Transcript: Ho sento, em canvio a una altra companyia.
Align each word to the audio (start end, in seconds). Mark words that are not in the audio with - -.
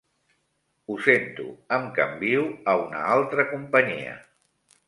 Ho 0.87 0.95
sento, 1.07 1.45
em 1.77 1.85
canvio 1.99 2.47
a 2.73 2.77
una 2.87 3.07
altra 3.19 3.49
companyia. 3.55 4.21